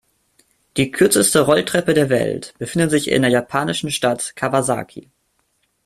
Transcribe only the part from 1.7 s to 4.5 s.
der Welt befindet sich in der japanischen Stadt